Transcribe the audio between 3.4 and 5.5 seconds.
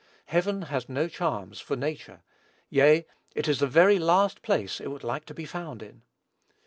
is the very last place it would like to be